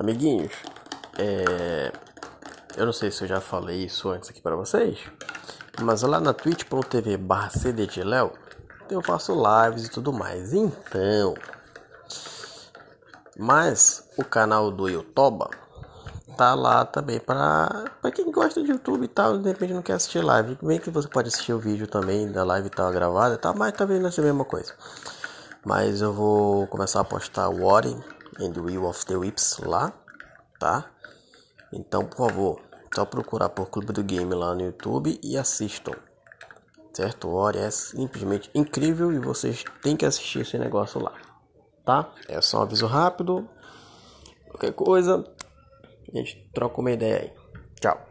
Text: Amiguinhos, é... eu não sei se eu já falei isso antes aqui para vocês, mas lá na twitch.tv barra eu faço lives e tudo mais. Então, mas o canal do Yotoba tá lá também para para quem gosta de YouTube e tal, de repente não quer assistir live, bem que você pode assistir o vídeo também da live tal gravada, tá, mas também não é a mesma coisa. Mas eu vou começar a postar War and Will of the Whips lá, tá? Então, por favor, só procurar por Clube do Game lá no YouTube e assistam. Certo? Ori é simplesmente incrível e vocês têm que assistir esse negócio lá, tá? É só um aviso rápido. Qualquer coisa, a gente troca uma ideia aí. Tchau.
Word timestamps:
Amiguinhos, 0.00 0.54
é... 1.18 1.92
eu 2.74 2.86
não 2.86 2.92
sei 2.92 3.10
se 3.10 3.22
eu 3.22 3.28
já 3.28 3.38
falei 3.38 3.84
isso 3.84 4.08
antes 4.08 4.30
aqui 4.30 4.40
para 4.40 4.56
vocês, 4.56 4.98
mas 5.82 6.00
lá 6.00 6.18
na 6.18 6.32
twitch.tv 6.32 7.18
barra 7.18 7.50
eu 8.88 9.02
faço 9.02 9.34
lives 9.34 9.84
e 9.84 9.90
tudo 9.90 10.10
mais. 10.10 10.54
Então, 10.54 11.34
mas 13.38 14.08
o 14.16 14.24
canal 14.24 14.70
do 14.70 14.88
Yotoba 14.88 15.50
tá 16.34 16.54
lá 16.54 16.86
também 16.86 17.20
para 17.20 17.90
para 18.00 18.10
quem 18.10 18.32
gosta 18.32 18.62
de 18.62 18.70
YouTube 18.70 19.04
e 19.04 19.08
tal, 19.08 19.36
de 19.36 19.50
repente 19.50 19.74
não 19.74 19.82
quer 19.82 19.92
assistir 19.92 20.24
live, 20.24 20.56
bem 20.62 20.78
que 20.78 20.88
você 20.88 21.08
pode 21.08 21.28
assistir 21.28 21.52
o 21.52 21.58
vídeo 21.58 21.86
também 21.86 22.32
da 22.32 22.42
live 22.42 22.70
tal 22.70 22.90
gravada, 22.90 23.36
tá, 23.36 23.52
mas 23.52 23.74
também 23.74 24.00
não 24.00 24.08
é 24.08 24.12
a 24.16 24.22
mesma 24.22 24.46
coisa. 24.46 24.72
Mas 25.62 26.00
eu 26.00 26.14
vou 26.14 26.66
começar 26.68 27.00
a 27.00 27.04
postar 27.04 27.50
War 27.50 27.84
and 28.40 28.60
Will 28.60 28.86
of 28.86 29.04
the 29.06 29.16
Whips 29.16 29.58
lá, 29.58 29.92
tá? 30.58 30.90
Então, 31.72 32.06
por 32.06 32.28
favor, 32.28 32.60
só 32.94 33.04
procurar 33.04 33.50
por 33.50 33.70
Clube 33.70 33.92
do 33.92 34.02
Game 34.02 34.34
lá 34.34 34.54
no 34.54 34.62
YouTube 34.62 35.20
e 35.22 35.36
assistam. 35.36 35.94
Certo? 36.92 37.28
Ori 37.28 37.58
é 37.58 37.70
simplesmente 37.70 38.50
incrível 38.54 39.12
e 39.12 39.18
vocês 39.18 39.64
têm 39.82 39.96
que 39.96 40.04
assistir 40.04 40.40
esse 40.40 40.58
negócio 40.58 41.00
lá, 41.00 41.12
tá? 41.84 42.12
É 42.28 42.40
só 42.40 42.58
um 42.58 42.62
aviso 42.62 42.86
rápido. 42.86 43.48
Qualquer 44.48 44.72
coisa, 44.72 45.24
a 46.12 46.16
gente 46.16 46.50
troca 46.52 46.80
uma 46.80 46.90
ideia 46.90 47.20
aí. 47.20 47.32
Tchau. 47.80 48.09